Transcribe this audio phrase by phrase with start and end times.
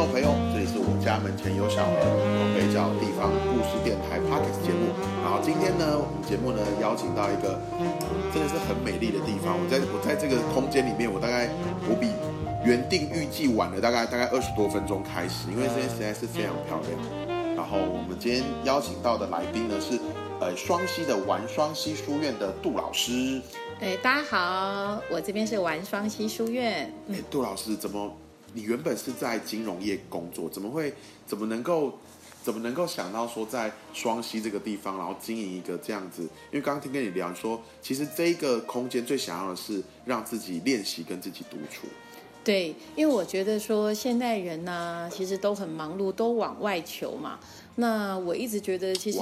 [0.00, 2.00] 众朋友，这里是我家门前有小河，
[2.56, 4.96] 北角地方故事电台 Podcast 节目。
[5.20, 7.60] 然后今天呢，我们节目呢邀请到一个
[8.32, 9.52] 真的是很美丽的地方。
[9.60, 11.50] 我在我在这个空间里面，我大概
[11.84, 12.08] 我比
[12.64, 16.96] 原定预计晚了大概大概二十多分钟开始，因为这边实在是非常漂亮。
[17.54, 20.00] 然后我们今天邀请到的来宾呢是
[20.40, 23.38] 呃双溪的玩双溪书院的杜老师。
[23.80, 26.90] 哎，大家好，我这边是玩双溪书院。
[27.12, 28.10] 哎，杜老师怎么？
[28.52, 30.92] 你原本是在金融业工作，怎么会
[31.26, 31.98] 怎么能够
[32.42, 36.22] 怎么能够想到说在双溪这个地方，然后经营一个这样子？
[36.22, 41.86] 因为刚刚听跟你聊说，其实这一个空间最想要的是让自己练习跟自己独处。
[42.42, 47.38] 对，因为我觉得说现代人呢，其实都很忙碌，都往外求嘛。
[47.80, 49.18] 那我一直觉得，其实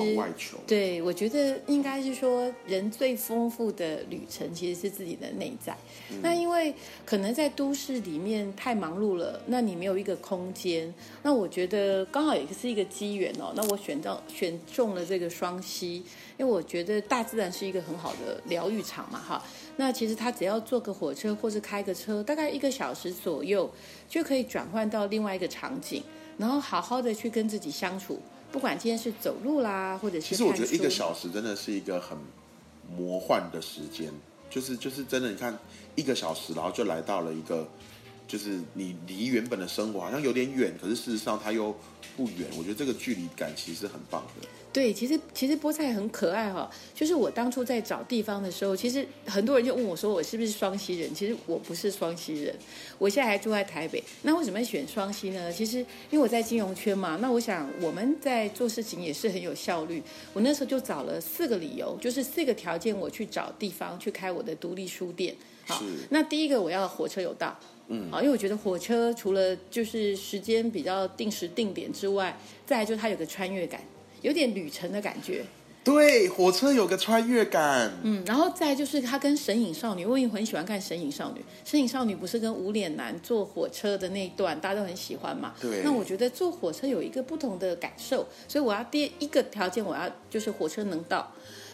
[0.66, 5.76] 对，我觉得应该是说，人最丰富的旅程其实是自己的内在。
[6.22, 6.74] 那因为
[7.06, 10.92] 可能在都市里面太忙碌了，那你没有一个空间。
[11.22, 13.52] 那我觉得刚好也是一个机缘哦。
[13.54, 16.02] 那我选到选中了这个双溪，
[16.36, 19.44] 因为我觉得大自然是一个很好的疗愈场嘛，哈。
[19.76, 23.70] 那其实他只要坐个火车或是开个车，大概一个小时左右，
[24.08, 26.02] 就可以转换到另外一个场景，
[26.36, 28.18] 然后好好的去跟自己相处。
[28.50, 32.16] 不管今天是走路啦，或者是其实我觉得一个小时真的是一个很
[32.96, 34.12] 魔幻的时间，
[34.48, 35.58] 就是就是真的，你看
[35.94, 37.68] 一个小时，然后就来到了一个，
[38.26, 41.76] 就是你离原本的生活好像有点远，可是事实上它又
[42.16, 42.48] 不远。
[42.56, 44.48] 我觉得这个距离感其实很棒的。
[44.70, 46.70] 对，其实其实菠菜很可爱哈。
[46.94, 51.12] 就是我当初在找地方的时候，其实很多人就问我说，我是不是双溪人？
[51.14, 52.54] 其实我不是双溪人，
[52.98, 54.02] 我现在还住在台北。
[54.22, 55.50] 那为什么选双溪呢？
[55.50, 55.78] 其实
[56.10, 57.18] 因为我在金融圈嘛。
[57.20, 60.02] 那我想我们在做事情也是很有效率。
[60.34, 65.34] 我那时候就找了四个理由，就是四个条件，我去找地方去开我的独立书店。
[65.66, 67.58] 好，那第一个我要火车有到，
[67.88, 73.80] 嗯，啊，因为我觉得火车除了就是时间比较定时定点之外，再来就是它有个穿越感。
[74.22, 75.44] 有点旅程的感觉，
[75.84, 77.90] 对，火车有个穿越感。
[78.02, 81.40] 嗯，然后再就是他跟《神隐少女》，我也很喜欢看《神隐少女》。
[81.64, 85.54] 《神隐少女》不是跟无脸男坐火车的那一段，大家都很喜欢嘛？
[85.60, 85.80] 对。
[85.82, 91.32] 那我觉得坐火车有一个不同的感受，所以我要第一个条件，我要就是火车能到；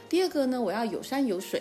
[0.08, 1.60] 第二个呢，我要有山有水，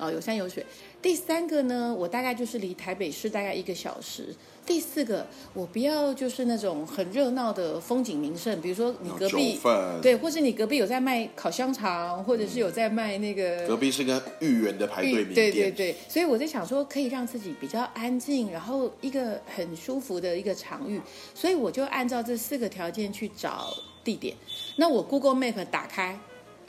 [0.00, 0.62] 哦，有山有水；
[1.02, 4.34] 第三个呢，我大概就是离台北市大概一个小时。
[4.66, 9.58] 第四个，我不要就是那种很热闹的风景名胜，比如说你隔壁
[10.00, 21.00] 对，或是你隔壁有在卖烤香肠，或者是有在卖那个隔壁是跟豫园的排队名店，对对对，所以我在想说可以让自己比较安静，然后一个很舒服的一个场域，
[21.34, 23.74] 所以我就按照这四个条件去找
[24.04, 24.36] 地点。
[24.76, 26.16] 那我 Google Map 打开，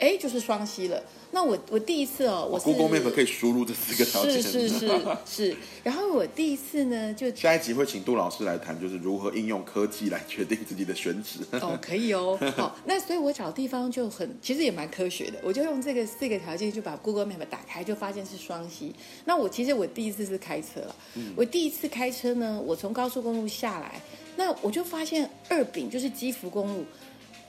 [0.02, 1.00] 哎，就是双溪了。
[1.30, 4.90] 那我我第一次哦，我 Google Map 可以输入这四个条件，是是是
[5.24, 5.56] 是。
[5.84, 11.38] 然后我第一次呢，就下一集会请杜老师来谈，就是如何应用科技来决定自己的选址。
[11.52, 12.36] 哦，可以哦。
[12.58, 15.38] 好，那所以我找地方就很，其实也蛮科学的。
[15.44, 18.92] 我就用这个四个条件，就把 Google Map 打开，就发现是双溪。
[19.24, 20.96] 那我其实我第一次是开车了，
[21.36, 24.02] 我第一次开车呢，我从高速公路下来，
[24.36, 26.84] 那我就发现二丙就是基福公路，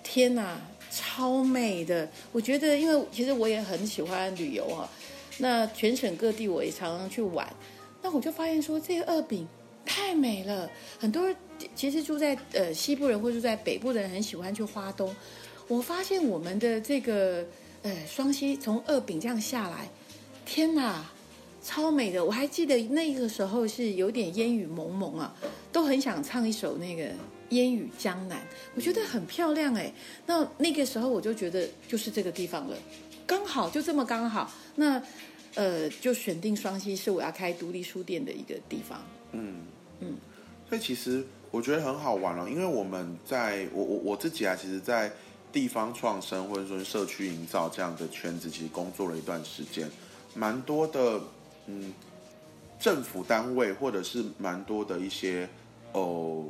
[0.04, 0.62] 天哪！
[0.94, 4.88] 超美的，我觉得，因为其实我也很喜欢旅游啊，
[5.40, 7.52] 那全省各地我也常常去玩，
[8.04, 9.48] 那我就发现说这个二饼
[9.84, 11.28] 太美了，很多
[11.74, 15.16] 其实住在呃西部人或住在北部的人很喜欢去花东，
[15.68, 17.44] 我发现我们的这个
[17.82, 19.90] 呃双溪从二饼这样下来，
[20.46, 21.04] 天哪，
[21.64, 25.34] 超美的，我还记得那个时候是有点烟雨蒙蒙啊，
[25.72, 27.06] 都很想唱一首那个。
[27.54, 28.42] 烟雨江南，
[28.76, 29.94] 我觉得很漂亮哎。
[30.26, 32.78] 那那个时候我就觉得就是这个地方了，
[33.26, 34.52] 刚好就这么刚好。
[34.76, 35.02] 那
[35.56, 39.00] 呃，就选定双溪是我要开独立书店的一个地方。
[39.34, 39.68] 嗯
[40.00, 40.18] 嗯，
[40.68, 45.12] 所以其实我觉得很好玩哦，因为我们在我我我自己啊，其实，在
[45.52, 49.88] 地方创生或者说社区营造这样的圈子，其实工作了一段时间，
[50.34, 51.22] 蛮多的
[51.68, 51.94] 嗯，
[52.80, 55.48] 政府单位或者是蛮多的一些
[55.92, 56.46] 哦。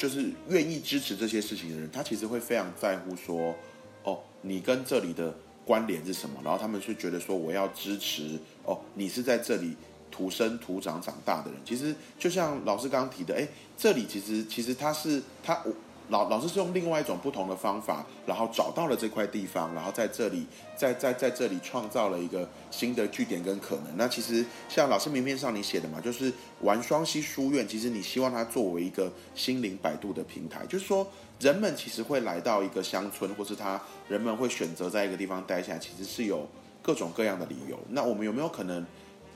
[0.00, 3.54] 就是愿意支持这些事情的人，他其实会非常在乎说，
[4.02, 6.40] 哦，你跟这里的关联是什么？
[6.42, 9.76] 然后他们是觉得说，我要支持哦，你是在这里
[10.10, 11.60] 土生土长长大的人。
[11.66, 15.74] 其实就像老师刚刚提的，哎，这里其实其实他是他我。
[16.10, 20.44] 老老师是用另外一种不同的方法，然后找到了这块地方，然后在这里，
[20.76, 23.96] 在在在这里创造了一个新的据点跟可能。
[23.96, 31.06] 那其实像老师名片上你写的嘛，就是玩双溪书院，其实你希望它作为一个心灵摆渡的平台，就是说
[31.38, 36.46] 人们其实会来到一个乡村，或是他人们会选择在一个地方待下来，其实是有
[36.82, 37.78] 各种各样的理由。
[37.88, 38.84] 那我们有没有可能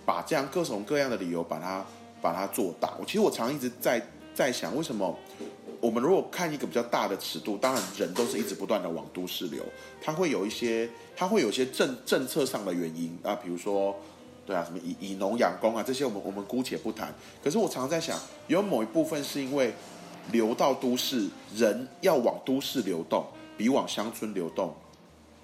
[0.05, 1.85] 把这样各种各样的理由把它
[2.21, 2.93] 把它做大？
[2.99, 4.05] 我其实我常一直在
[4.35, 5.17] 在想，为什么？
[5.85, 9.63] 我们如果看一个比较大的尺度，当然人都是一直不断的往都市流，
[10.01, 13.95] 它会有一些，它会有一些政政策上的原因啊，比如说，
[14.47, 17.15] 对啊，什么以以农养工啊，这些我们我们姑且不谈。
[17.43, 19.75] 可是我常常在想，有某一部分是因为
[20.33, 23.23] 流到都市，人要往都市流动，
[23.59, 24.75] 比往乡村流动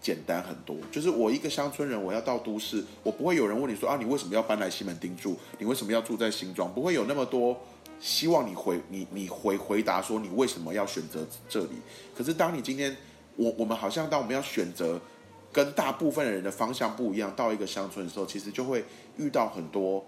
[0.01, 0.75] 简单很多。
[0.91, 5.37] 就是我一个乡村人，我要到都市，我不会有人问你说啊，你为什么要搬来西门町住？
[5.59, 6.73] 你为什么要住在新庄？
[6.73, 7.55] 不会有那么多。
[8.01, 11.73] 希望你回你你回回答说你为什么要选择这里？
[12.17, 12.97] 可是当你今天
[13.37, 15.01] 我我们好像当我们要选择
[15.53, 18.85] 跟大部分人的方向不一样，到一个乡村的时候，其实就会
[19.19, 20.05] 遇到很多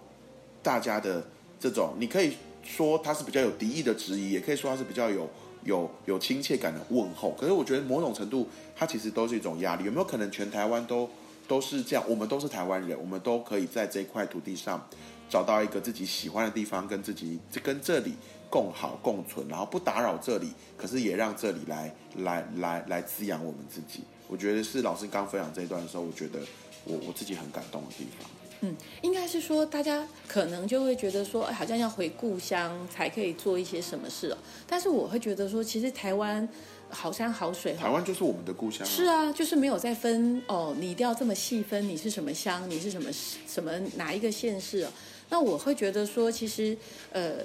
[0.63, 1.25] 大家的
[1.61, 5.29] 这种，你可以说他是比较有敌意的质疑，也可以说他是比较有
[5.65, 7.33] 有有亲切感的问候。
[7.33, 9.85] 可是我觉得某种程度，它其实都是一种压力。
[9.85, 11.09] 有没有可能全台湾都
[11.47, 12.05] 都是这样？
[12.09, 14.89] 我们都是台湾人，我们都可以在这块土地上。
[15.31, 18.13] 找到一个自己喜欢的地方，跟自己跟这里
[18.51, 24.05] 共好共存，然后不打扰这里，可是也让这里来来来来滋养我们自己。
[24.29, 26.39] 我觉得是老师刚分享这一段的时候，我觉得
[26.85, 28.29] 我我自己很感动的地方。
[28.61, 34.37] 嗯，应该是说大家可能就会觉得说，好像要回故乡才可以做一些什么事哦。
[34.67, 36.47] 但是我会觉得说，其实台湾
[36.93, 38.87] 好山好水，台湾就是我们的故乡。
[38.87, 43.11] 是啊，就是没有再分哦，你一定要这么细分，你是什么乡，你是什么
[43.49, 44.91] 什么哪一个县市哦。
[45.31, 46.77] 那我会觉得说，其实，
[47.11, 47.37] 呃，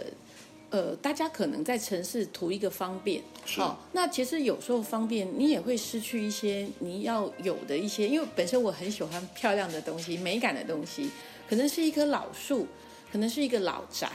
[0.70, 3.24] 呃，大家可能在城市图一个方便，
[3.58, 11.10] 哦，那其实有时候方便，你也会失去一些你要有的一些，因为本身我很喜欢漂亮的东西、美感的东西，
[11.50, 12.68] 可能是一棵老树，
[13.10, 14.10] 可能是一个老宅。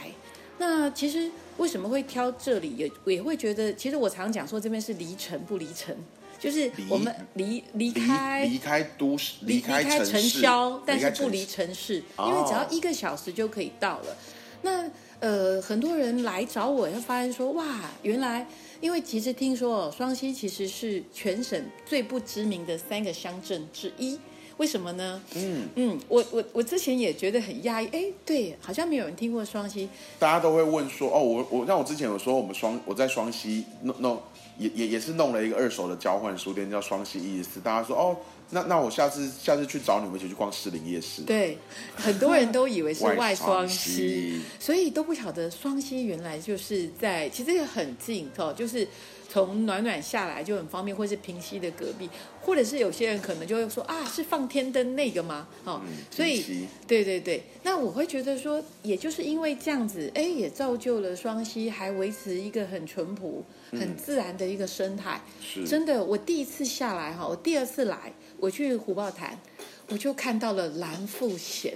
[0.57, 2.75] 那其实为什么会挑这里？
[2.77, 5.95] 也也会觉得，其实我常讲说，这边是离城不离城。
[6.39, 14.17] 就是我们离离开离开都市，离开城郊，但是不离城市，因为只要一个小时就可以到了。
[14.61, 14.91] 那
[15.21, 18.45] 呃，很多人来找我，会发现说，哇，原来
[18.81, 24.19] 因为其实听说双溪其实是全省最不知名的三个乡镇之一，
[24.57, 25.21] 为什么呢？
[25.35, 29.89] 嗯嗯，我我我之前也觉得很压抑，哎，对，好像没有人听过双溪，
[30.19, 34.21] 大家都会问说，哦，我我像我之前有说我们双我在双溪弄弄。
[34.59, 37.59] 也也也是弄了一个二手的交换书店，叫双溪意思。
[37.59, 38.15] 大家说哦，
[38.51, 41.23] 那那我下次下次去找你们一起去逛士林夜市。
[41.23, 41.57] 对，
[41.95, 48.87] 很多人都以为是外双溪，所以都不晓得双溪原来就是在，其实也很近哦，就是。
[49.33, 52.07] 从暖暖下来就很方便，或是平溪的隔壁，
[52.39, 55.47] 或者是有些人可能就会说啊，是放天灯那个吗？
[55.63, 55.81] 哦，
[56.11, 65.19] 所以对对对，那我会觉得说，也就是因为这样子，哎，也造就了双溪还维持一个很淳朴、很自然的一个生态。
[65.41, 69.39] 是，真的，我第一次下来哈，我第二次来，我去虎豹潭，
[69.87, 71.73] 我就看到了蓝腹鹇。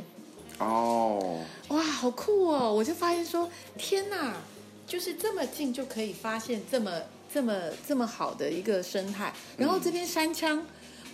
[0.60, 1.40] 哦，
[1.70, 2.72] 哇，好酷哦！
[2.72, 3.50] 我就发现说，
[3.80, 4.36] 天哪，
[4.86, 7.02] 就是这么近就可以发现这么。
[7.38, 7.54] 这么
[7.88, 10.66] 这么好的一个生态，然后这边山枪，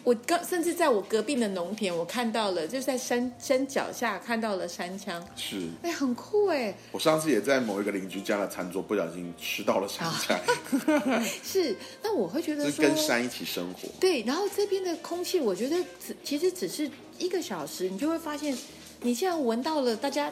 [0.05, 6.73] 我刚甚至在我隔壁的农田，我看到了，就是在山山脚下看到了山枪，是，哎，很酷哎！
[6.93, 10.39] 我上次也在某一个邻居家的餐桌不小心吃到了山枪，
[11.43, 18.57] 是，那我会觉得说跟山一起生活，对，然后这边的空气，我觉得只其实只是一个小时，你就会发现，
[19.01, 20.31] 你现在闻到了大家。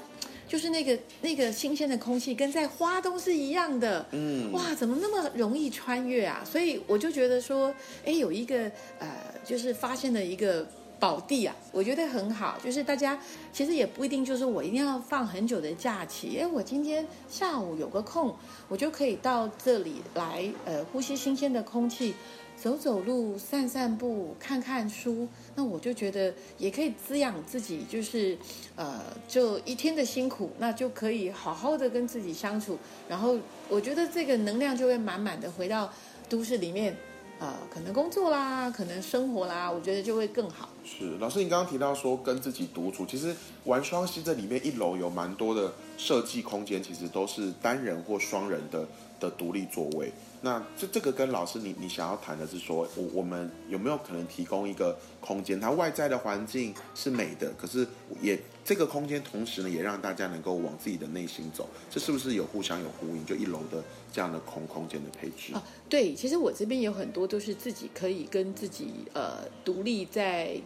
[0.52, 4.06] 就是那个那个新鲜的空气，跟在花东是一样的。
[4.12, 6.44] 嗯，哇，怎么那么容易穿越啊？
[6.44, 9.08] 所以我就觉得说，哎，有一个呃，
[9.46, 10.68] 就是发现了一个
[11.00, 12.60] 宝地啊，我觉得很好。
[12.62, 13.18] 就是大家
[13.54, 18.36] 其实也不一定就是我一定要放很久的假期，哎，我今天下午有个空，
[18.68, 22.14] 我就可以到这里来，呃，呼吸新鲜的空气。
[22.62, 28.38] 走走路、散散步、看看书，那我就觉得也可以滋养自己，就是
[28.76, 32.78] 呃，就一天的辛苦，那就可以好好的跟自己相处，
[33.10, 33.36] 然后
[33.68, 35.92] 我觉得这个能量就会满满的回到
[36.30, 36.96] 都市里面，
[37.40, 40.70] 呃，可能工作啦，可能生活啦，我觉得就会更好。
[40.86, 48.88] 是老师，你刚刚提到说跟自己独处，其实玩双溪这里面一楼有蛮多的设计空间，其实都是单人或双人的
[49.22, 50.12] 的独立座位。
[50.42, 57.88] 那这这个跟老师你你想要谈的是说，我我们有没有可能提供一个空间，它外在的环境是美的，可是
[58.20, 63.24] 也这个空间同时呢，也让大家能够往自己的内心走，这是不是有互相有呼应？
[63.24, 65.64] 就一楼的这样的空空间的配置啊？
[65.88, 70.60] 对，其实我这边有很多都是自己可以跟自己呃独立在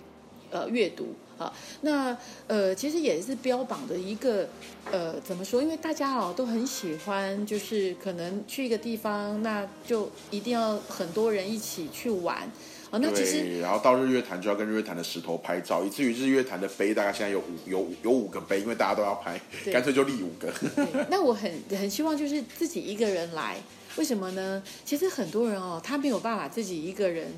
[0.50, 1.08] 呃阅读。
[1.38, 4.48] 好，那呃，其实也是标榜的一个，
[4.92, 5.62] 呃，怎么说？
[5.62, 12.50] 因为大家哦都很喜欢，就是可能去一个地方，那就一定要很多人一起去玩。
[12.92, 19.42] 哦，那其实对，然后到日月潭就要跟日月潭的石头拍照，以至于日月潭的碑大概现在有五有有五个碑，因为大家都要拍，
[19.74, 20.54] 干脆就立五个。
[21.10, 23.58] 那我很很希望就是自己一个人来，
[23.98, 24.62] 为什么呢？
[24.84, 27.32] 其实很多人哦，他没有办法自己一个人，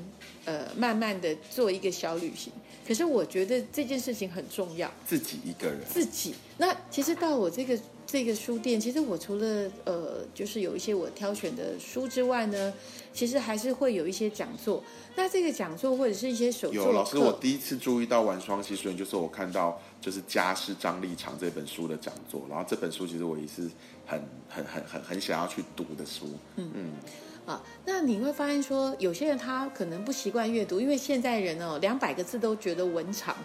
[0.44, 2.52] 呃，慢慢的做一个小旅行。
[2.86, 6.34] 可是我觉得这件事情很重要，自己一个人，自己。
[6.56, 7.78] 那其实到我这个
[8.10, 12.72] 这个书店，其实我除了呃，就是有一些我挑选的书之外呢，
[13.12, 14.82] 其实还是会有一些讲座。
[15.14, 23.68] 那这个讲座或者是一些手作有老师，我，第一次注意到玩双栖书院，就是我看到就是《家是张立场》这本书的讲座，然后这本书其实我也是
[24.06, 26.30] 很很很很很想要去读的书。
[26.56, 26.92] 嗯嗯
[27.44, 33.36] 啊，那你会发现说，有些人他可能不习惯阅读，因为现在人哦，两百个字都觉得文长，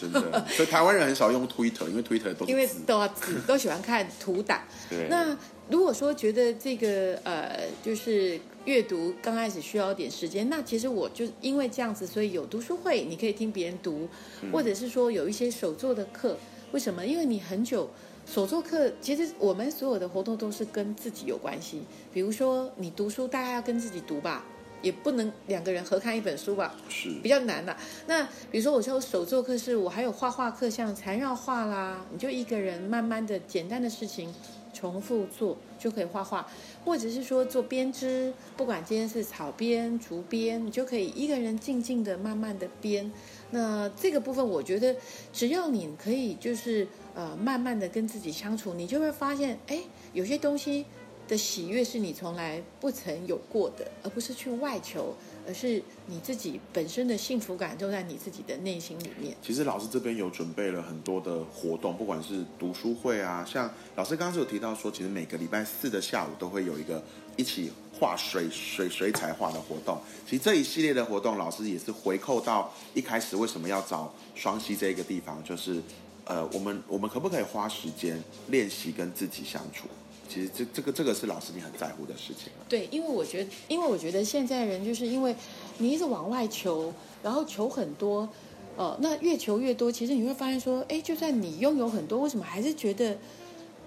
[0.00, 2.68] 真的，所以台湾人很少用 Twitter，因为 Twitter 都因为。
[2.86, 4.62] 都要字， 都喜欢看图档。
[4.88, 5.36] 对，那
[5.68, 14.08] 如果说觉得这个呃，就是阅读刚开始需要一点时间，那其实我就因为这样子，所以有读书会，你可以听别人读，
[14.52, 16.36] 或者是说有一些手作的课。
[16.72, 17.04] 为什么？
[17.04, 17.90] 因为你很久
[18.26, 21.82] 手作课，其实我们所有的活动都是跟自己有关系。
[22.12, 24.44] 比如说你读书，大家要跟自己读吧，
[24.82, 26.74] 也不能两个人合看一本书吧。
[26.88, 27.76] 是比较难的。
[28.06, 34.34] 那比如说，我说手作课是我还有画画课，像缠绕画啦，你就一个人慢慢的简单的事情
[34.72, 36.46] 重复做就可以画画，
[36.84, 43.10] 或者是说做编织，不管今天是草编、竹编，你就可以一个人静静的慢慢的编。
[43.50, 44.94] 那这个部分，我觉得
[45.32, 49.80] 只要你可以就是呃慢慢的跟自己相处，你就会发现，哎，
[50.12, 50.86] 有些东西
[51.30, 55.14] 的喜悦是你从来不曾有过的，而不是去外求，
[55.46, 59.36] 而是你自己本身的幸福感就在你自己的内心里面。
[59.40, 67.00] 其实老师这边有准备了很多的活动，不管是读书会啊，像老师刚刚有提到说，其实每个礼拜四的下午都会有一个
[67.36, 69.96] 一起画水水水彩画的活动。
[70.28, 75.80] 其实这一系列的活动，老师也是回扣到一开始为什么要找双溪这个地方，就是
[76.24, 79.86] 呃，我们我们可不可以花时间练习跟自己相处？
[80.32, 82.52] 其实这这个这个是老师你很在乎的事情。
[82.68, 85.34] 对，因为我觉得，因为我觉得现在人就是因为
[85.78, 88.28] 你一直往外求，然后求很多，
[88.76, 93.18] 呃，那越求越多，其实你会发现说，哎，就算你拥有很多，为什么还是觉得，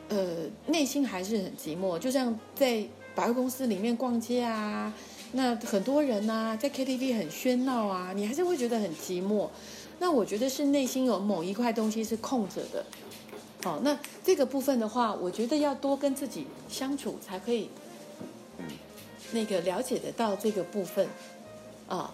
[0.10, 1.98] 呃，内心还是很寂寞？
[1.98, 2.84] 就像在
[3.16, 4.94] 百货公司里面逛街啊，
[5.32, 9.48] 那很多人呐、在 KTV 很喧闹啊，你还是会觉得很寂寞。
[10.00, 12.86] 那我觉得是内心有某一块东西是空着的。
[13.64, 17.70] 好，那这个部分的话，我觉得要多跟自己相处，才可以，
[18.58, 18.66] 嗯，
[19.32, 21.08] 那个了解得到这个部分，
[21.88, 22.14] 啊，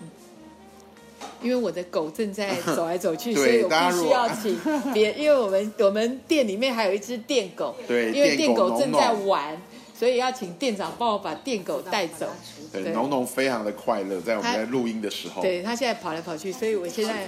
[0.00, 0.08] 嗯，
[1.42, 4.58] 因为我的狗正在 走来走去，所以我必须要请
[4.94, 9.60] 别， 因为我们我们店里面还有一只电狗，对因为电电狗狗正在玩，
[9.94, 12.26] 所以要请店长帮我把电狗带走。
[12.72, 12.92] 对，对。
[12.92, 15.42] 农农非常的快乐，在我们在录音的时候。
[15.42, 17.26] 对他现在跑来跑去，所以我现在，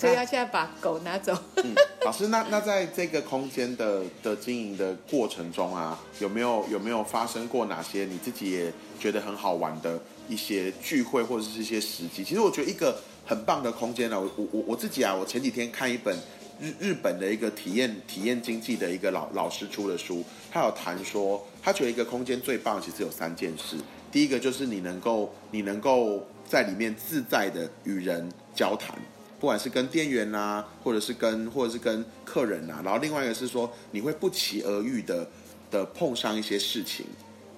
[0.00, 1.36] 所以要现在把狗拿走。
[1.56, 1.74] 嗯，
[2.06, 12.24] 老师，那那在这个空间的的经营的过程中啊，有没有有没有发生过哪些你自己也觉得很好玩的一些聚会或者是一些时机？
[12.24, 16.16] 其实我觉得一个很棒的空间呢、我我我我自己啊，我前几天看一本
[16.58, 23.76] 日日本的一个体验体验经济的一个老老师出的书，他有谈说，他觉得一个空间最棒其实有三件事，
[24.10, 28.94] 第一个就是你能够你能够在里面自在的与人交谈。
[29.40, 35.26] 不管是跟店员呐、或者是跟或者是跟客人呐、然后另外一个是说你会不期而遇的
[35.70, 37.06] 的碰上一些事情，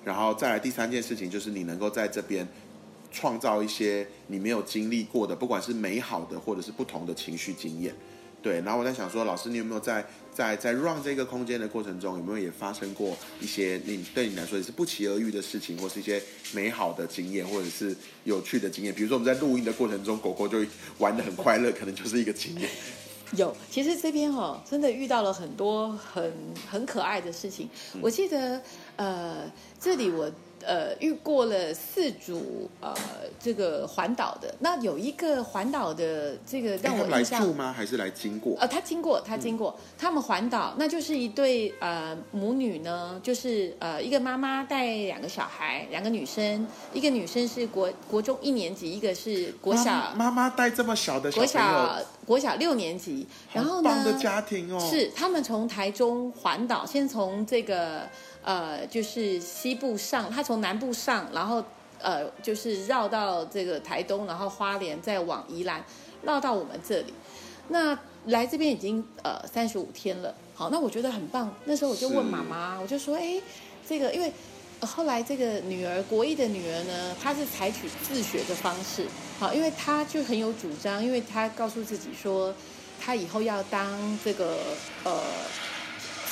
[0.05, 2.47] 然后再来第三件事情就是你能够在这边
[3.11, 7.93] 创造一些你没有经历过的，不管是美好的或者是不同的情绪经验。
[8.43, 16.21] 对，然后我在想说，老师，你有没有在在在 run 这个空间的过程中，有没有也发生过一些你对你来说也是不期而遇的事情，或是一些
[16.53, 18.93] 美好的经验，或者是有趣的经验？
[18.93, 20.59] 比如说我们在录音的过程中，狗狗就
[20.99, 22.69] 玩的很快乐，可能就是一个经验。
[23.37, 26.31] 有，其实这边哦，真的遇到了很多很
[26.71, 27.67] 很可爱的事情。
[28.01, 28.61] 我记得，
[28.97, 30.31] 呃，这里我
[30.67, 32.95] 呃遇过了四组呃
[33.41, 37.73] 这个环岛的，那有一个环岛的这个哎他们来住吗？
[37.77, 38.57] 还是来经过？
[38.61, 54.79] 呃，他经过，他经过，他们环岛，那就是一对呃母女呢，就是呃一个妈妈带两个小孩，两个女生，一个女生是国国中一年级，一个是国小妈妈妈带这么小的小国小国小六年级，然后好棒的呢家庭哦。
[54.81, 58.09] 是他们从台中环岛，先从这个
[58.43, 61.65] 呃就是西部上，他从南部上，然后
[62.01, 65.85] 呃就是绕到这个台东，然后花莲，再往宜兰，
[66.23, 67.15] 绕到我们这里。
[67.69, 67.97] 那
[68.27, 71.55] 来这边已经呃三十五天了，好，那我觉得很棒。
[71.65, 73.41] 那时候我就问妈妈，我就说，哎，
[73.89, 74.33] 这个因为
[74.81, 79.07] 后来这个女儿国一的女儿呢，她是采取自学的方式，
[79.39, 82.53] 好，因为她就很有主张，因为她告诉自己说，
[83.01, 84.59] 她以后要当这个
[85.05, 85.21] 呃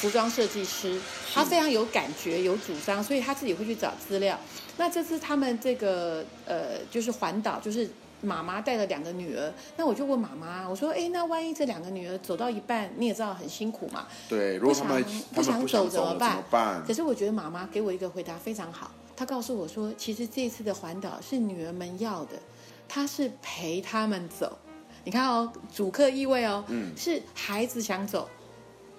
[0.00, 0.98] 服装设计师，
[1.32, 4.38] 他非常有感觉、有主张，所以他自己会去找资料。
[4.76, 7.88] 那这次他们这个呃，就是环岛，就是。
[8.22, 14.06] 妈妈带了两个女儿，那我就问妈妈，我说：“哎，那万一这两个女儿走到一半，你也知道很辛苦嘛？
[14.28, 15.02] 对，如果他们
[15.34, 16.12] 不想走怎么
[16.50, 16.84] 办？
[16.86, 22.32] 可是我觉得妈妈给我一个回答非常好，她告诉我说，其实这次的环岛是女儿们要的，
[22.86, 24.58] 她是陪他们走。
[25.04, 28.28] 你看哦，主客意味哦，嗯，是孩子想走。”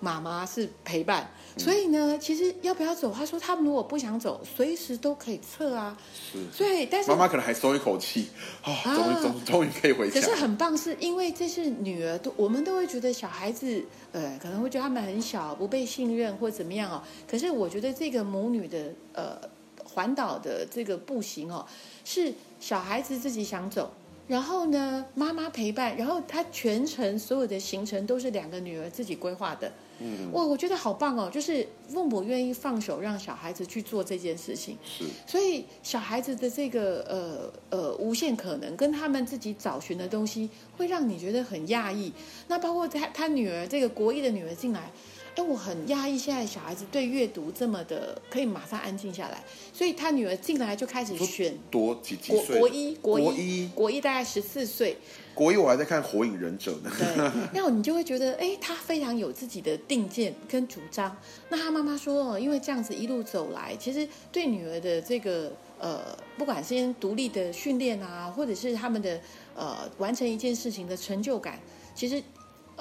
[0.01, 3.13] 妈妈是陪伴，所以呢，其实要不要走？
[3.13, 5.95] 他说他们如果不想走，随时都可以撤啊。
[6.13, 8.29] 是，对，但是妈妈可能还松一口气
[8.63, 10.19] 啊，终于终终于可以回家。
[10.19, 17.03] 可是很棒，是因为这是女儿，都我们都会觉得小孩子，呃，可能会觉得他们很小，不被信任或怎么样哦。
[17.29, 19.39] 可是我觉得这个母女的呃
[19.83, 21.63] 环岛的这个步行哦，
[22.03, 23.93] 是小孩子自己想走。
[24.27, 29.69] 然后呢，妈妈陪伴，然后他全程所有的行程都是两个女儿自己规划的。
[30.01, 34.77] 嗯，我我觉得好棒哦，就是父母愿意放手让小孩子去做这件事情。
[34.83, 42.11] 是，所以小孩子的这个呃呃无限可能，跟他们自己找寻的东西，会让你觉得很讶异。
[42.47, 44.91] 那包括他他女儿这个国一的女儿进来。
[45.33, 49.41] 哎，我很压抑，现在小孩子对阅读这么的可以马上安静下来，
[49.73, 52.59] 所以他女儿进来就开始选多几几岁？
[52.59, 54.97] 国一，国一，国一大概十四岁。
[55.33, 56.91] 国一我还在看《火影忍者》呢。
[56.99, 61.15] 对，那你就会觉得，哎，他非常有自己的定见跟主张。
[61.47, 69.19] 那他妈妈说，因为这样子一路走来，其实对女儿的这个呃，不管是独立的训练啊，或者是他们的
[69.55, 71.57] 呃完成一件事情的成就感，
[71.95, 72.21] 其实。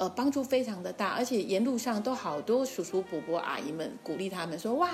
[0.01, 4.89] 呃，帮助非常的大，而且沿路上都好多叔叔伯伯阿姨们鼓励他们说：“哇，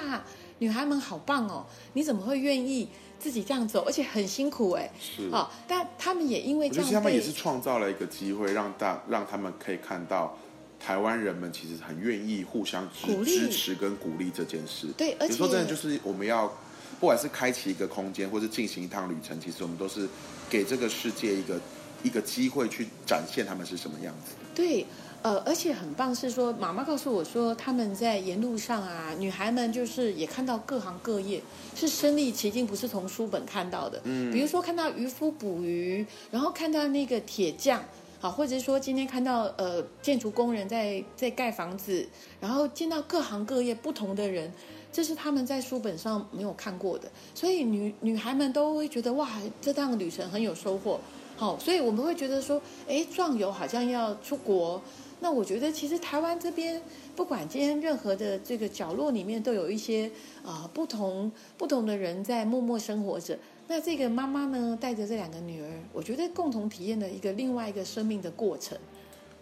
[0.59, 1.65] 女孩们好棒哦！
[1.93, 3.85] 你怎么会愿意自己这样走？
[3.87, 10.37] 而且很辛苦哎。”是哦，但他们也因为这样，他们也是创造了一个机会，让大让他们可以看到
[10.77, 14.87] 台湾人们其实很愿意互相支支持跟鼓励这件事。
[14.97, 16.51] 对，而且说真的，就是我们要
[16.99, 20.05] 不管是开启一个空间，或是进行一趟旅程，其实我们都是
[20.49, 21.57] 给这个世界一个
[22.03, 24.35] 一个机会去展现他们是什么样子。
[24.55, 24.85] 对，
[25.21, 31.41] 呃，而且很棒是说，妈妈告诉我说，他们在沿路上啊，女孩们就是也看到各行各业，
[31.75, 34.01] 是身历其境，不是从书本看到的。
[34.05, 37.83] 嗯，比如说看到渔夫捕鱼，然后看到那个铁匠，
[38.19, 42.07] 好，或者是说今天看到呃建筑工人在在盖房子，
[42.39, 44.51] 然后见到各行各业不同的人，
[44.91, 49.29] 这是他们在书本上没有看过的，所以女女孩们都会觉得哇，
[49.61, 50.99] 这趟旅程很有收获。
[51.37, 54.81] 好，所以我们会觉得说，哎，壮游好像要出国。
[55.19, 56.81] 那我觉得其实台湾这边，
[57.15, 60.11] 不管今天任何的这个角落里面，都有一些
[60.43, 63.37] 啊不同不同的人在默默生活着。
[63.67, 68.77] 那这个妈妈呢，带着这两个女儿，我觉得共同体验了一个另外一个生命的过程。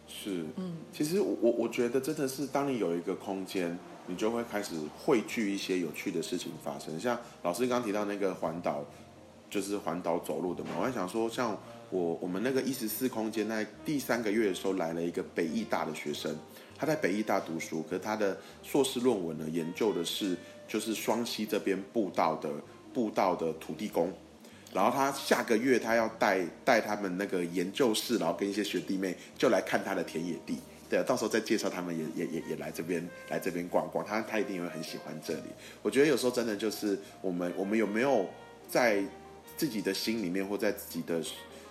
[0.07, 3.77] 是，嗯，其实我我觉得真的是，当你有一个空间，
[4.07, 6.97] 你就会开始汇聚一些有趣的事情发生。
[6.99, 8.83] 像老师刚提到那个环岛，
[9.49, 11.57] 就是环岛走路的嘛，我还想说像。
[11.89, 16.35] 我我们那个一十四空间在第三个月的时候来了一个北艺大的学生，
[16.77, 20.35] 他在北艺大读书，可是他的硕士论文呢研究的是
[20.67, 22.49] 就是双溪这边步道的
[22.93, 24.11] 步道的土地公，
[24.73, 30.57] 然后他下个月他要带带他们那个研究室，然后跟一些学弟妹就来看他的田野地，
[30.89, 35.49] 对，到时候再介绍他们也也也也来这边来这边逛逛，他他一定会很喜欢这里。
[35.81, 38.27] 我觉得有时候真的就是我们我们有没有
[38.67, 39.03] 在
[39.55, 41.21] 自己的心里面或在自己的。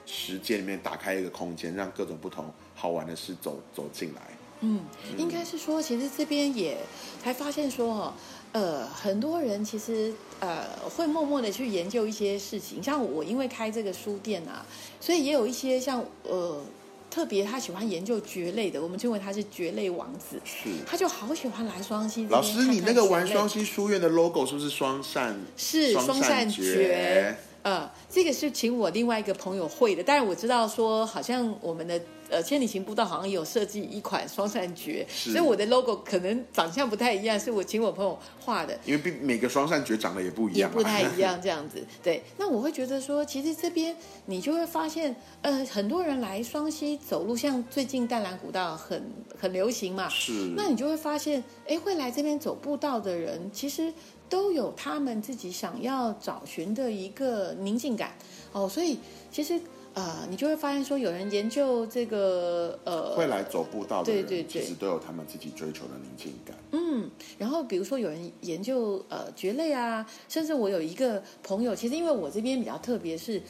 [0.07, 4.21] 时间里面打开一个空间，让各种不同好玩的事走走进来。
[4.61, 4.81] 嗯，
[5.19, 6.79] 应该是说，其实这边也
[7.23, 8.14] 才发现说，
[8.53, 10.64] 呃，很多人其实呃
[10.97, 12.83] 会默默的去研究一些事情。
[12.83, 14.64] 像我，因为开这个书店啊，
[15.01, 16.62] 所以也有一些像呃
[17.11, 20.40] 特别他喜欢研究蕨类的，我们称为他是蕨类王子。
[20.45, 22.27] 是，他就好喜欢来双溪。
[22.29, 25.37] 老师，你那个玩双溪书院的 logo 是不是双扇？
[25.59, 27.37] 是双扇蕨。
[27.64, 31.98] 呃，这个是请我另外一个朋友会的，但是我知道说，好像我们的
[32.29, 38.79] 呃千里行步道好像有设计一款双扇蕨，所以我的 logo 可能长相不太一样，是我请我朋友画的。
[38.85, 41.83] 因为每个双扇蕨长得也不一样，也不太一样这样子。
[42.05, 43.96] 对，那我会觉得说，其实这边
[44.27, 49.03] 你就会发现，呃，很多人来双溪走路，像最近淡蓝古道很
[49.40, 50.53] 很流行嘛，是。
[50.55, 53.90] 那你就会发现，哎，会来这边走步道的人，其实。
[54.29, 58.15] 都有他们自己想要找寻的一个宁静感
[58.53, 58.99] 哦，所以
[59.31, 59.61] 其实
[59.93, 66.57] 呃，你就会发现说，有人研究这个呃，会来走步道的人，其实都有他们自己追求的宁静感。
[66.73, 67.09] 嗯，
[67.39, 73.41] 然后比如说有人研究呃蕨类啊，甚至我有一个朋友，其实因为我这边比较特别，是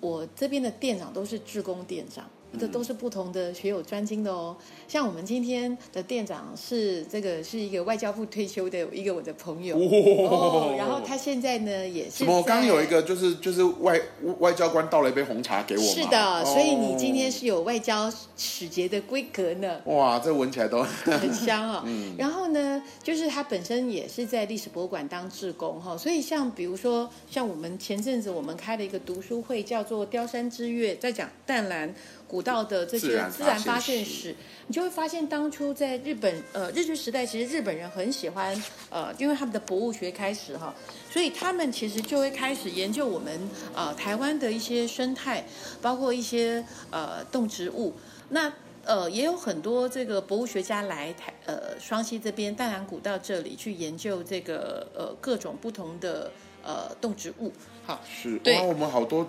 [0.00, 2.24] 我这边的店长都是志工店长。
[2.58, 4.56] 这都是不同的学有专精的哦。
[4.88, 12.18] 像我们今天的店长是这个是一个外交部退休的一个我的朋友，哦，然后他现在呢也是。
[12.18, 12.36] 什么？
[12.36, 14.00] 我刚有一个就是就是外
[14.38, 15.82] 外交官倒了一杯红茶给我。
[15.82, 19.80] 是的，所以你今天是有外交使节的规格呢。
[19.84, 21.82] 哇，这闻起来都很香啊。
[21.86, 22.14] 嗯。
[22.18, 31.94] 然后呢，就是他本身也是在历史博物馆当志工哈，所以像比如说像我们前阵子我们开了一个读书会，叫做《雕山之月》，在讲淡蓝。
[32.30, 34.32] 古道的这些自然发现史，
[34.68, 40.72] 你就会发现当初在日本呃日据时代，其实日本人很喜欢呃，因为他们的博物学开始哈，
[41.10, 43.36] 所以他们其实就会开始研究我们
[43.74, 45.44] 呃台湾的一些生态，
[45.82, 47.94] 包括一些呃动植物。
[48.28, 48.52] 那
[48.84, 56.30] 呃也有很多这个博物学家来台呃双溪这边淡蓝古道这里去研究这个呃各种不同的
[56.62, 57.52] 呃动植物。
[57.84, 59.26] 好，是哇，我们好多。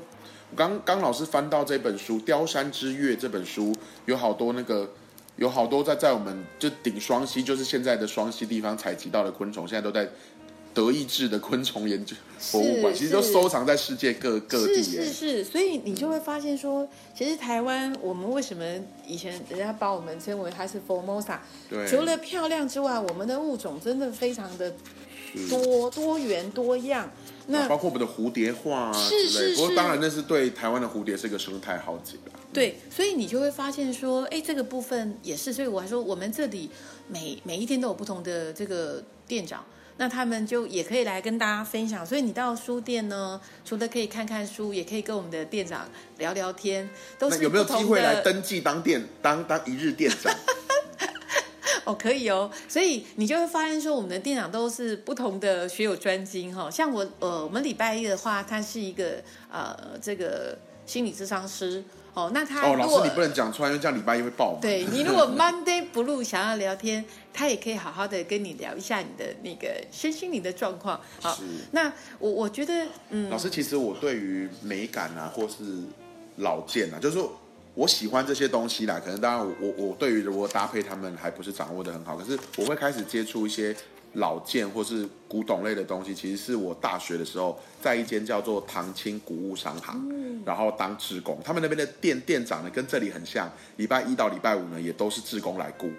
[0.55, 3.73] 刚刚老师翻到这本书《雕山之月》这本书，
[4.05, 4.89] 有好多那个，
[5.37, 10.09] 有好多在在我们就顶双溪，就是现在的双溪地方采集到的昆虫，现在都在
[10.73, 12.15] 德意志的昆虫研究
[12.51, 14.81] 博物馆，其实都收藏在世界各各地。
[14.81, 18.63] 是是是，所以你就会发现说，其实台湾我们为什么
[19.05, 24.73] 以前人家把我们称为它是 Formosa，对，除了漂亮之外，我们的物种真的非常的
[25.49, 27.09] 多多元多样。
[27.47, 32.39] 那包括我们的蝴蝶画啊之类，不过当然那是对台湾的蝴蝶是一个生态好景了。
[32.53, 36.69] 对，所以你就会发现说，哎，这个部分也是，所以我还说我们这里
[37.07, 39.65] 每每一天都有不同的这个店长，
[39.97, 42.05] 那他们就也可以来跟大家分享。
[42.05, 45.89] 所以你到书店呢，除了可以看看书，也可以跟我们的店长
[46.19, 46.87] 聊聊天。
[47.17, 50.33] 都是有没有机会来登记当店当当一日店长？
[51.85, 56.69] 哦，可以哦，所以你就会发现说，我们的店长都是不同的学有专精哈。
[56.69, 62.31] 像我，呃，我们礼拜一的话，他是一个呃，这个心理智商师哦。
[62.33, 64.57] 那他哦，老师你不能讲出来，因为这样礼拜一会爆。
[64.61, 70.99] 对你如果 Monday Blue 想要聊天，他也可以好好的跟你聊一下你的那个身心灵的状况。
[71.19, 71.37] 好，
[71.71, 75.83] 那我我觉得，嗯，老师其实我对于美感啊，或是
[76.37, 77.37] 老健啊，就是说。
[77.73, 83.75] 我喜欢这些东西啦，可能当然我我我对于如果搭配他们还不是掌握的很好，可是我会开始接触一些
[84.15, 95.89] 老件或是古董类的东西，其实是我大学的时候在一间叫做唐青古物商行，然后当职工，他们那边的店店长呢跟这里很像，礼拜一到礼拜五呢也都是职工来雇，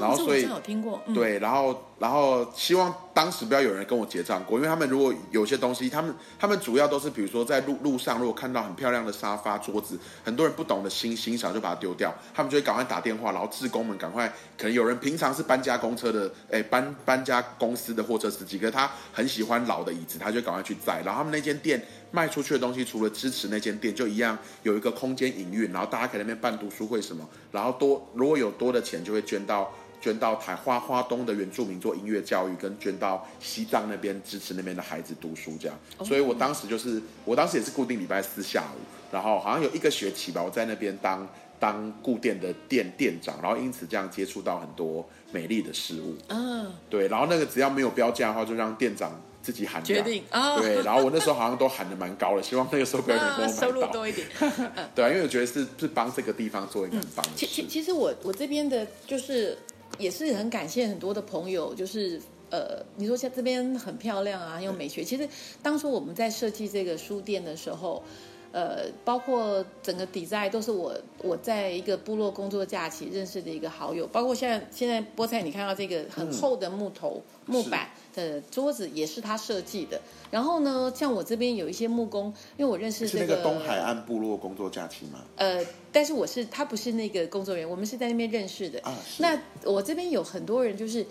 [0.00, 2.92] 然后所以有听过，对，然后然后希望。
[3.12, 29.70] 当时不要有人跟我结账过，因为他们如果有些东西，他们他们主要都是比如说在路路上，如果看到很漂亮的沙发桌子，很多人不懂得欣欣赏就把它丢掉，他们就会赶快打电话，然后志工们赶快，可能有人平常是搬家公车的，哎搬搬家公司的货车司机，可他很喜欢老的椅子，他就赶快去载，然后他们那间店卖出去的东西，除了支持那间店，就一样有一个空间营运，然后大家可以那边办读书会什么，然后多如果有多的钱就会捐到。
[30.00, 35.78] 捐到台花花东的原住民做音乐教育，跟捐到西藏那边支持那边的孩子读书，这样。
[36.02, 38.80] 所以我当时就是，我当时也是固定礼拜四下午，
[39.12, 46.16] 然后好像有一个学期吧，我在那边当当固店的店店长，然后因此这样接触到很多美丽的事物。
[46.28, 50.58] 嗯，对，然后那个只要没有标价的话，就让店长自己喊决定啊。
[50.58, 53.60] 对，然后我那时候好像都喊的蛮高的，希望那个时候不要人给我买到。
[53.60, 54.26] 收入多一点。
[54.94, 59.58] 对啊，因为我觉得是是帮这个地方做一个很棒的其其其实我我这边的就是。
[60.00, 65.04] 也是很感谢很多的朋友，就是呃，你说像这边很漂亮啊，又美学。
[65.04, 65.28] 其实
[65.62, 68.02] 当初我们在设计这个书店的时候，
[68.50, 80.00] 呃，包括整个 design 都是我我在一个部落工作假期认识的一个好友，包括现在现在菠菜，你看到这个很厚的木头木板的桌子也是他设计的。
[80.30, 85.20] 然后呢，像我这边有一些木工，因为我认识是那个东海岸部落工作假期吗？
[85.36, 85.64] 呃。
[85.92, 88.78] 但是我是他不是那个工作人员，我们是在那边认识的。
[88.82, 91.04] 啊那我这边有很多人就是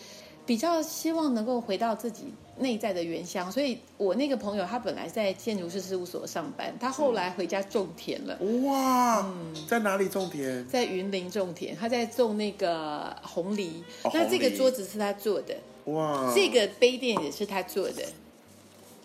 [0.46, 8.40] 比较希望能够回到自己内在的原乡，所以我那个朋友他本来在建筑师事务所上班，他后来回家种田了。
[8.64, 9.30] 哇，
[9.68, 10.66] 在哪里种田？
[10.66, 13.84] 在云林种田，他在种那个红梨。
[14.14, 15.54] 那这个桌子是他做的。
[15.94, 18.04] 哇，这个杯垫也是他做的。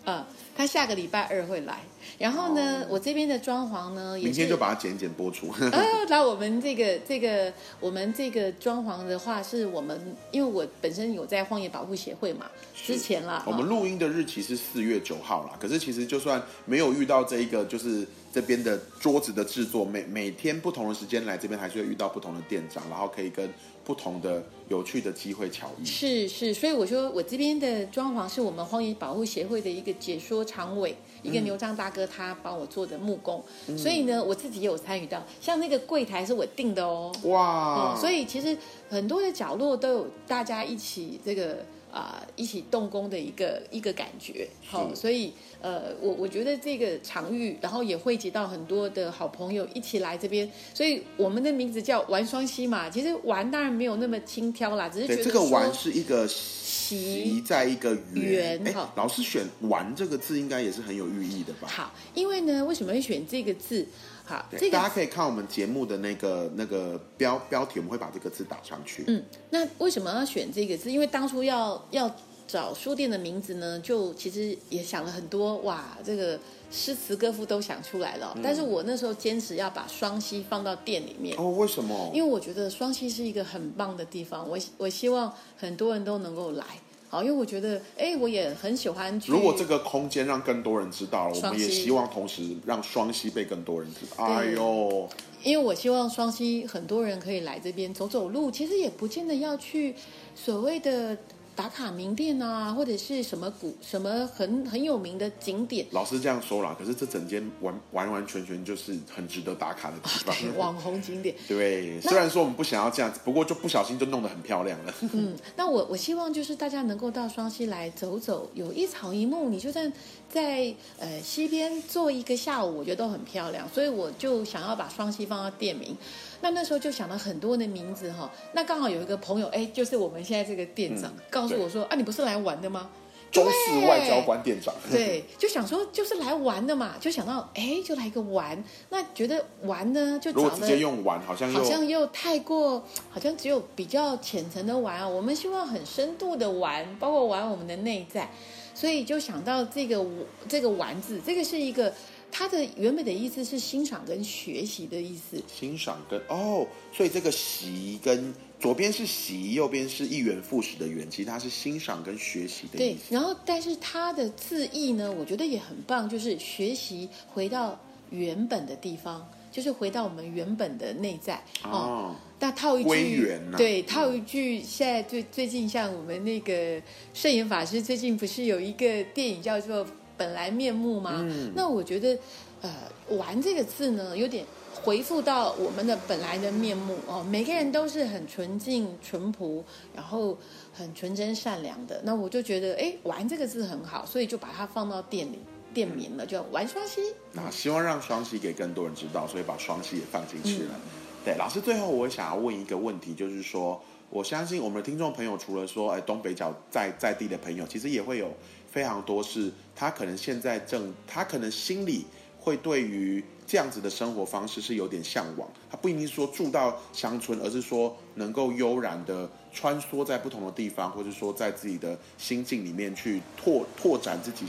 [0.07, 0.23] 嗯，
[0.55, 1.79] 他下个礼拜二会来。
[2.19, 5.49] 然后呢，我这边的装潢呢，明天就把它剪剪播出。
[5.49, 12.45] 啊， 那我们这个这个我们这个装潢的话，是我们因为我本身有在荒野保护协会嘛，
[12.75, 13.43] 之前啦。
[13.47, 23.51] 我们录音的日期是四月九号啦，可是其实就算没有遇到这一个就是这边的桌子的制作，每每天不同的时间来这边，还是会遇到不同的店长，然后可以跟
[23.85, 25.85] 不同的有趣的机会巧遇。
[25.85, 33.43] 是是，所以我说我这边的装潢是我们荒野保护协会的一个解说常委，一个牛张大哥他帮我做的木工，
[33.77, 37.13] 所以呢我自己也有参与到，像那个柜台是我订的哦。
[37.25, 38.57] 哇，哦，所以其实
[38.89, 41.63] 很多的角落都有大家一起这个
[41.95, 44.45] 啊、一起动工的一个一个感觉。
[44.67, 45.31] 好、是所以
[45.61, 52.89] 呃，我我觉得这个场域，然后也汇集到很多的好朋友一起来这边，所以我们的名字叫玩双溪嘛。
[52.89, 58.61] 其实玩当然没有那么轻佻啦，只是觉，得这个玩是一个习习在一个圆。
[58.67, 61.69] 哎，老师选“玩”这个字，应该也是很有寓意的吧？
[61.69, 63.87] 好，因为呢，为什么会选这个字？
[64.25, 69.03] 好，对这个大家可以看我们节目的那个那个标标题，我们会把这个字打上去。
[69.07, 70.91] 嗯，那为什么要选这个字？
[70.91, 72.09] 因为当初要要
[72.47, 76.39] 找书店的名字呢，就其实也想了很多，哇，这个
[76.71, 78.35] 诗词歌赋都想出来了。
[78.43, 81.37] 但是我那时候坚持要把双溪放到店里面。
[81.37, 82.11] 哦，为什么？
[82.13, 86.65] 因为我觉得双溪是一个很棒的地方，我我希望很多人都能够来。
[87.07, 89.21] 好，因为我觉得，哎，我也很喜欢。
[89.27, 94.25] 如果这个空间让更多人知道了，我们也希望同时让双溪被更多人知道。
[94.25, 95.07] 哎呦，
[95.43, 99.95] 因为我希望双溪很多人可以来这边走走路，其实也不见得要去
[100.35, 101.17] 所谓的
[101.55, 105.85] 打卡名店啊，或者是什么古什么很很有名的景点。
[105.91, 110.57] 老师这样说啦，可是这整间完完完全全就是很值得打卡的地方。
[110.57, 114.93] 网红景点，对，虽然说我们不想要这样子，不过就不小心就弄得很漂亮了。
[115.13, 119.91] 嗯，那我我希望就是大家能够到双溪来走走，有一草一木，你就算
[120.29, 123.67] 在呃溪边坐一个下午，我觉得都很漂亮。
[123.69, 125.95] 所以我就想要把双溪放到店名。
[126.41, 128.29] 那那时候就想了很多的名字哈。
[128.53, 132.89] 那刚好有一个朋友，哎，就是我们现在这个店长，嗯告诉我说啊，你不是来玩的吗？
[133.31, 138.63] 中式外交官店长，对，就想说就是来玩的嘛，就想到哎，就来一个玩。
[138.89, 145.05] 那觉得玩呢，就如果直接用玩，好像又好像又太过，好像只有比较浅层的玩啊。
[145.05, 148.31] 我们希望很深度的玩，包括玩我们的内在，
[148.73, 150.05] 所以就想到这个
[150.47, 151.93] 这个“玩”字，这个是一个
[152.31, 155.43] 它的原本的意思是欣赏跟学习的意思。
[155.53, 171.69] 欣赏跟哦，所以这个习跟左边是习，右边是一元复始的元，其实它是欣赏跟学习的意对。，然后但是它的字义呢，我觉得也很棒，就是学习回到原本的地方，就是回到我们原本的内在哦。
[171.69, 176.81] 哦，那套一句，对，套一句，现在最最近像我们那个
[177.13, 179.85] 圣严法师最近不是有一个电影叫做
[180.17, 181.19] 《本来面目》吗？
[181.29, 182.17] 嗯那我觉得，
[182.61, 182.73] 呃
[183.17, 184.45] ，“玩”这个字呢，有点
[184.83, 187.23] 回复到我们的本来的面目哦。
[187.23, 189.63] 每个人都是很纯净、淳朴，
[189.95, 190.37] 然后
[190.73, 192.01] 很纯真、善良的。
[192.03, 195.39] 那我就觉得，哎，“玩”这个字很好，所以就把它放到店里
[195.73, 197.01] 店名了，叫“玩双溪”。
[197.33, 200.79] 那希望让双溪给更多人知道，所以把双溪也放进去了。
[201.23, 208.31] 对，老师，最后我想要问一个问题，就是说，我相信我们的听众朋友，除了说，哎，东北角在在地的朋友，其实也会有
[208.69, 212.05] 非常多是，他可能现在正，他可能心里
[212.39, 215.49] 会对于这样子的生活方式是有点向往。
[215.69, 224.45] 他不一定是说住到乡村，而是说能够悠然的穿梭在不同的地方，或者说在自己的心境里面去拓拓展自己。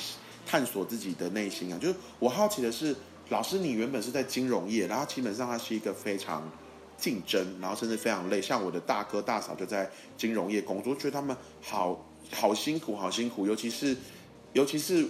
[0.49, 2.95] 探索自己的内心啊，就是我好奇的是，
[3.31, 6.49] 老师你原本是在金融业，然后基本上它是一个非常
[6.97, 8.41] 竞争，然后甚至非常累。
[8.41, 13.97] 像我的大哥大嫂就在金融业工作，觉得他们好好辛苦，好辛苦，尤其是
[14.53, 15.09] 尤其是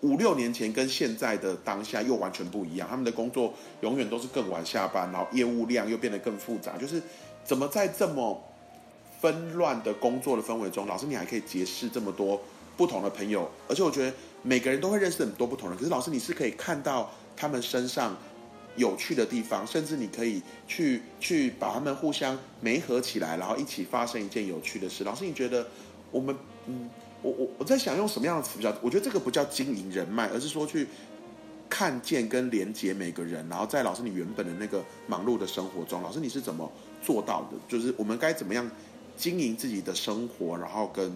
[0.00, 7.02] 五六年前跟现在的当下又完全不一样，他们的工作永远都是更晚下班，然后业务量又变得更复杂，就是
[7.44, 8.42] 怎么在这么
[9.20, 12.40] 纷乱的工作的氛围中，老师你还可以结识这么多
[12.76, 15.76] 不同的朋友，而且我觉得每个人都会认识很多不同人。
[15.76, 18.16] 可是老师你是可以看到他们身上
[18.76, 25.04] 有趣的地方，甚至你可以去去把他们互相媒合起来，然后一起发生一件有趣的事。
[25.04, 25.66] 老师你觉得
[26.10, 26.34] 我们
[26.66, 26.88] 嗯，
[27.22, 28.74] 我我我在想用什么样的词比较？
[28.82, 30.86] 我觉得这个不叫经营人脉，而是说去。
[31.72, 36.68] 看见跟连接每个人，然后在老师你原本的那个忙碌的生活中，老师你是怎么
[37.00, 37.56] 做到的？
[37.68, 38.68] 就是我们该怎么样
[39.16, 41.12] 经营自己的生活，然后跟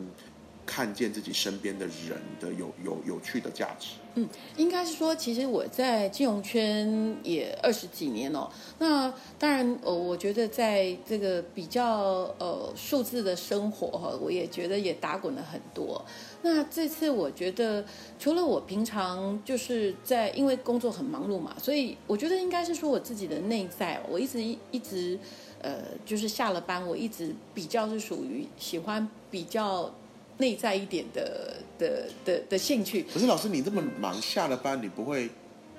[0.67, 3.89] 看见自己身边的人的有有有趣的价值。
[4.17, 8.49] 嗯，应该是说，其实我在金融圈也二十几年了。
[8.79, 16.05] 那当然，呃，我觉得在这个比较呃数字的生活哈，我也觉得也打滚了很多。
[16.43, 17.85] 那这次我觉得，
[18.17, 25.19] 除了我平常就是在因为工作很忙碌嘛，所以我觉得应该是说我自己的内在，我一直一直
[25.61, 29.93] 呃，就是下了班，我一直比较是属于喜欢比较
[30.39, 33.05] 内在一点的的的的兴趣。
[33.13, 35.29] 可是老师，你这么忙，下了班你不会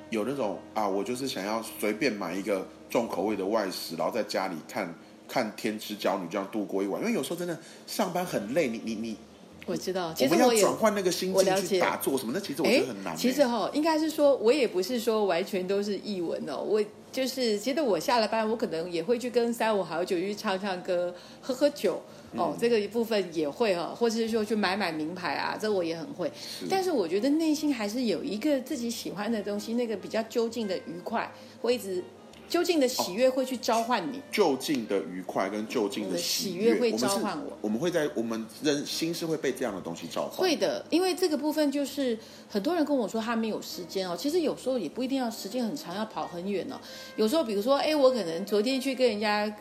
[0.10, 4.94] 有那种啊，我就是想要随便买一个重口味的外食，然后在家里看
[5.28, 7.02] 看《天之娇女》这样度过一晚。
[7.02, 9.18] 因为有时候真的上班很累，你你你，
[9.66, 13.20] 我知道，我其实也们要转换那个心我了解境去打坐什么，那其实我觉得很难欸。
[13.20, 22.02] 其实哈、应该是说，我也不是说完全都是译文哦，我就是，其实我下了班，我可能也会去跟三五好友去唱唱歌、喝喝酒。
[22.36, 26.32] 哦，嗯这个一部分也会哈、或者是说去买买名牌啊，这我也很会。
[26.70, 32.04] 但是我觉得内心还是有一个自己喜欢的东西，那个比较究竟的愉快，会一直
[32.48, 34.22] 究竟的喜悦会去召唤你。
[34.32, 40.38] 就近的愉快跟就近的喜喜悦会召唤我我们会在我们人心是会被这样的东西召唤。
[40.38, 42.18] 会的，因为这个部分就是
[42.50, 46.76] 很多人跟我说他没有时间哦，其实有时候也不一定要时间很长，要跑很远哦。
[47.16, 49.56] 有时候比如说，哎，我可能昨天去跟人家。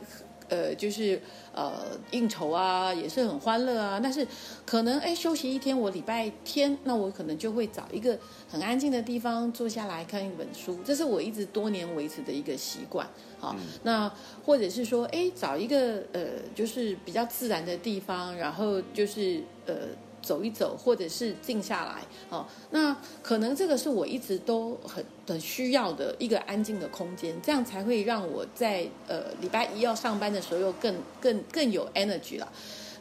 [0.49, 1.21] 呃，就是
[1.55, 4.01] 呃应酬啊，也是很欢乐啊。
[4.03, 4.27] 但是
[4.67, 13.09] 可能哎休息一天，我礼拜天那我可能就会找一个很安静的地方坐下来看一本书，这是我一直多年维持的一个习惯。
[13.39, 14.11] 好，那
[14.45, 16.23] 或者是说，哎，找一个呃
[16.55, 19.75] 就是比较自然的地方，然后就是呃。
[20.25, 32.51] 走一走，或者是静下来，哦，那可能这个是我一直都很很需要的一个安静的空间，这样才会让我在呃礼拜一要上班的时候又更更更有 energy 了。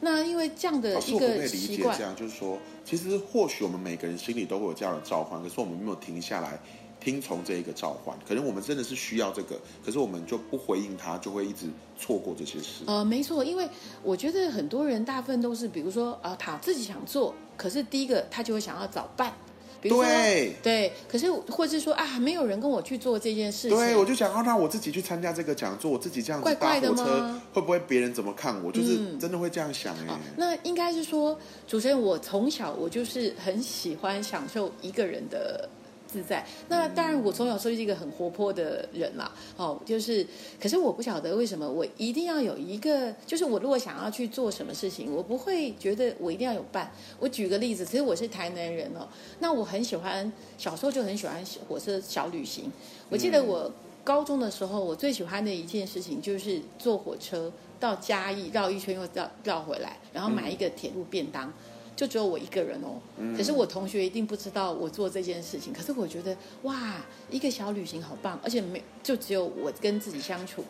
[0.02, 2.14] 那因为这样的，一个习惯解这，样？
[2.14, 6.60] 就是说，其实或许我们每个人心里都会有这样的召唤，可是我们没有停下来
[7.04, 8.18] 听从这一个召唤。
[8.28, 11.66] 可能我们真的是需要这个，可是我们就不回应他，就会一直
[12.00, 12.84] 错过这些事。
[12.86, 13.68] 呃，没错，因为
[14.02, 19.34] 我觉得很多人大部分都是，比如说啊，他自己想做，可是第一个他就会想要找伴，
[19.82, 28.72] 比如说对对，可是或是说啊，没有人跟我去做这件事情，对，我就想要让我自己去参加这个讲座，我自己这样子怪怪的搭火车吗，会不会别人怎么看我？
[28.72, 31.38] 就是真的会这样想哎、啊，那应该是说，
[31.68, 35.70] 主持人，我从小我就是很喜欢享受一个人的
[36.14, 36.46] 自在。
[36.70, 39.32] 那当然，我从小就是一个很活泼的人啦。
[39.58, 40.26] 哦，就是，
[40.62, 46.92] 可是我不晓得为什么我一定要有一个，就是我如果想要去做什么事情，我不会觉得我一定要有伴。
[47.20, 49.08] 我举个例子，其实我是台南人哦，
[49.40, 52.72] 那我很喜欢，小时候就很喜欢火车小旅行。
[53.10, 53.72] 我记得我。
[54.06, 57.50] 高中的时候，我最喜欢的一件事情就是坐火车
[57.80, 61.54] 到嘉义绕一圈又绕绕回来，然后买一个铁路便当，
[62.04, 63.00] 就只有我一个人哦。
[63.38, 65.72] 可是我同学一定不知道我做这件事情。
[65.72, 66.98] 可是我觉得哇，
[67.30, 70.66] 一个小旅行好棒，而且没就只有我跟自己相处，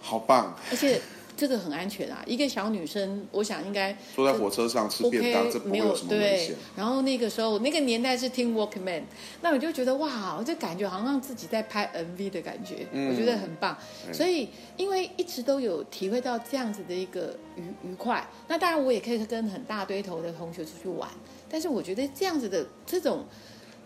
[0.00, 0.56] 好棒！
[0.70, 1.00] 而且
[1.38, 2.22] 这个很安全啊。
[2.26, 9.04] 一个小女生，我想应该坐在火车上吃便当，这没有不会有什么危对险。，然后那个时候那个年代是听 Walkman，
[9.40, 13.78] 那我就觉得哇，我就感觉好像自己在拍 MV 的感觉，嗯我觉得很棒。
[14.12, 21.08] 所以因为一直都有体会到这样子的一个愉愉快，那当然我也可以跟很大堆头的同学出去玩，
[21.48, 23.24] 但是我觉得这样子的这种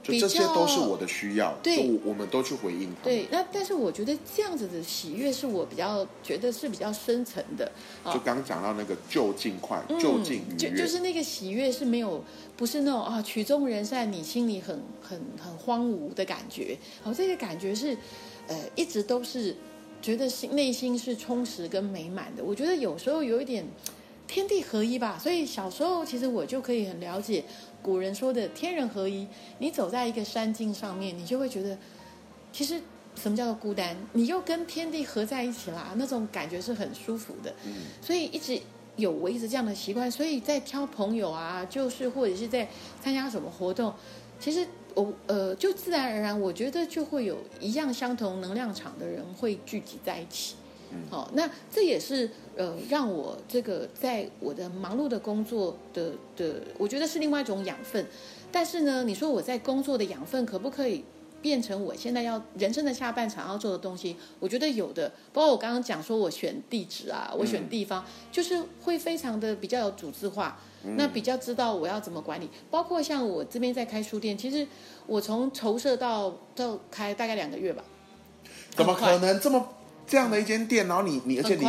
[0.03, 3.05] 就这些都是我的需要，对我我们都去回应他。
[3.05, 7.71] 对，那但是我觉得这样子的喜悦是我比较觉得是比较深层的
[8.03, 12.25] 啊就刚刚讲到那个就近快、嗯就近愉悦，就就是那个喜悦是没有，
[12.57, 16.77] 不是那种啊曲终人散，你心里很很很荒芜的感觉。
[17.05, 17.97] 哦，这个感觉是，
[18.49, 19.57] 呃，一直都是
[20.01, 22.43] 觉得心内心是充实跟美满的。
[22.43, 23.65] 我觉得有时候有一点
[24.27, 27.45] 天地合一吧，所以小时候其实我就可以很了解
[27.83, 29.27] 古人说的天人合一。
[29.59, 31.77] 你走在一个山径上面，你就会觉得，
[32.53, 32.81] 其实
[33.15, 33.97] 什么叫做孤单？
[34.13, 37.53] 你又跟天地合在一起啦，那种感觉是很舒服的。
[37.67, 38.59] 嗯，所以一直
[38.97, 42.69] 有维持这样的习惯，所以在挑朋友啊，就是或者是在
[43.03, 43.93] 参加什么活动，
[44.39, 50.55] 其实我呃就自然而然，我觉得就会有一样相同能量场的人会聚集在一起。
[50.93, 58.07] 嗯好、那这也是呃让我这个在我的忙碌的工作的的，我觉得是另外一种养分。
[58.51, 61.03] 但是呢，你说我在工作的养分可不可以
[61.41, 64.17] 变成我现在要人生的下半场要做的东西？
[64.39, 70.59] 我觉得有的，包括我刚刚讲说我选地址啊，我选地方，就是会非常的比较有组织化。
[70.97, 74.67] 那比较知道我要怎么管理，包括像我这边在开书店，其实
[75.07, 77.85] 我从筹设到到开大概两个月吧，
[78.71, 79.65] 怎么可能这么
[80.13, 81.67] 这样的一间店，然后你你而且你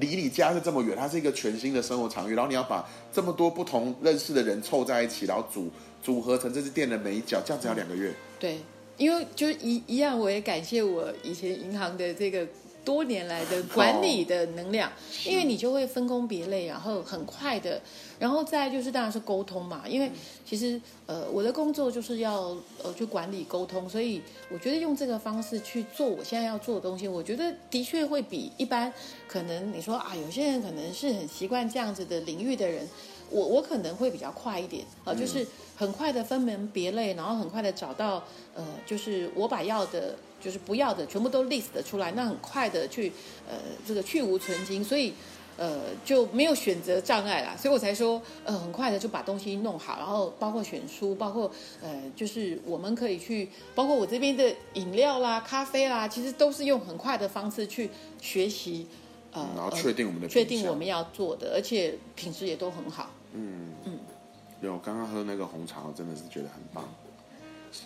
[0.00, 5.70] 离你家是这么远，它是一个全新的生活场域，然后你要把这么多不同认识的人凑在一起，然后组
[6.02, 8.10] 组合成这只店的每一角，这样子要两个月。
[8.40, 8.56] 对，
[8.96, 12.48] 因为就是一一样，我也感谢我以前银行的这个
[12.84, 14.90] 多年来的管理的能量，
[15.24, 17.80] 因为你就会分工别类，然后很快的，
[18.18, 20.10] 然后再就是当然是沟通嘛，因为
[20.44, 24.20] 其实呃我的工作就是要呃去管理沟通，所以
[24.50, 28.92] 我觉得用这个方式去做我现在要做的东西，我觉得的确会比一般
[29.28, 32.88] 可能你说啊有些人可能是很习惯这样子的领域的人。
[33.34, 38.22] 我我可能会比较快一点啊，就是很快的分门别类，然后很快的找到
[38.54, 43.12] 呃，就是我把要的，就是不要的，全部都 list 出来，那很快的去
[43.48, 43.54] 呃
[43.86, 45.14] 这个去无存精，所以。
[45.58, 51.48] 呃，就没有选择障碍啦，所以我才说，呃，很快的就把东西弄好，然后包括选书，包括
[51.82, 58.86] 呃，就是我们可以去，包括我这边的饮料啦、咖啡啦，其实都是用很快的方式去学习，
[59.32, 63.10] 呃，然后确定我们的确定我们要做的，而且品质也都很好。
[63.34, 63.98] 嗯嗯，
[64.62, 66.88] 有刚刚喝那个红茶，我真的是觉得很棒，
[67.70, 67.82] 是。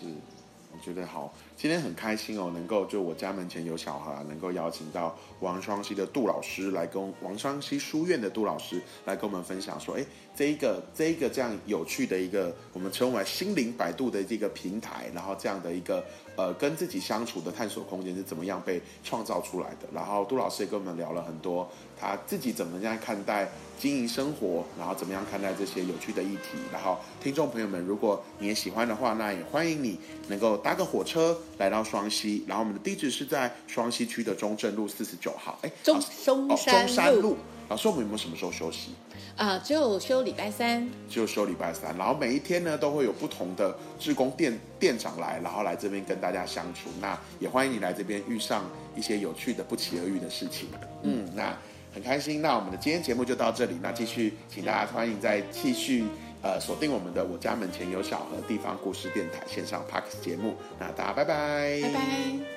[0.81, 10.05] 觉得好，今天很开心哦，能够就我家门前有小孩，能够邀请到王双溪的杜老师来跟王双溪书院的杜老师来跟我们分享说，哎，
[10.35, 16.03] 这一个这一个这样有趣的一个我们称为心灵百度的这个平台，然后这样的一个
[16.37, 19.87] 呃跟自己相处的探索空间是怎么样被创造出来的。
[19.93, 21.69] 然后杜老师也跟我们聊了很多
[21.99, 23.49] 他自己怎么样看待。
[23.79, 26.57] 经营生活，然后怎么样看待这些有趣的议题？
[26.73, 32.43] 然后听众朋友们，如果你也喜欢的话，那也欢迎你能够搭个火车来到双溪。
[32.47, 35.59] 然后我们的地址是在双溪区的中正路四十九号。
[35.61, 36.57] 哎，中中
[36.87, 37.37] 山路。
[37.69, 38.91] 老师，我们有没有什么时候休息？
[39.35, 40.89] 啊，只有休礼拜三。
[41.09, 41.95] 只有休礼拜三。
[41.97, 46.89] 然后每一天呢，都会有不同的志工店店长来，然后来这边跟大家相处。
[47.01, 48.63] 那也欢迎你来这边遇上
[48.95, 50.69] 一些有趣的、不期而遇的事情。
[51.03, 51.55] 嗯，那。
[51.93, 53.75] 很开心，那我们的今天节目就到这里。
[53.81, 56.03] 那继续，请大家欢迎再继续
[56.43, 60.53] 呃锁定我们的《我家门前有小河》地方故事电台线上 Parks 节目。
[60.77, 62.56] 那大家拜拜，拜拜。